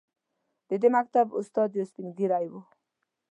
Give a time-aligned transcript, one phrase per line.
[0.69, 2.53] د دې مکتب استاد یو سپین ږیری و.